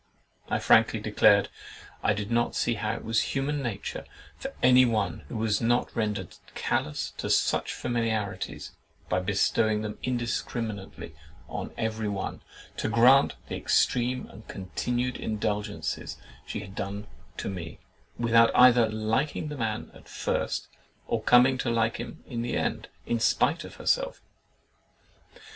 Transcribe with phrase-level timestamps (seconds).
[0.49, 1.49] I frankly declared,
[2.01, 4.03] "I did not see how it was in human nature
[4.35, 8.71] for any one who was not rendered callous to such familiarities
[9.09, 11.13] by bestowing them indiscriminately
[11.47, 12.41] on every one,
[12.77, 17.05] to grant the extreme and continued indulgences she had done
[17.37, 17.77] to me,
[18.17, 20.67] without either liking the man at first,
[21.05, 24.19] or coming to like him in the end, in spite of herself.